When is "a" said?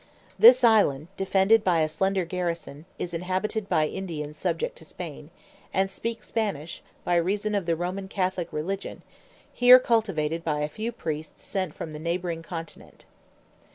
1.81-1.87, 10.61-10.67